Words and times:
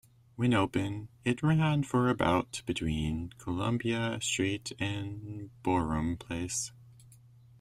When 0.35 0.55
open, 0.55 1.09
it 1.23 1.43
ran 1.43 1.83
for 1.83 2.09
about 2.09 2.63
between 2.65 3.33
Columbia 3.37 4.17
Street 4.19 4.71
and 4.79 5.51
Boerum 5.61 6.17
Place. 6.17 6.71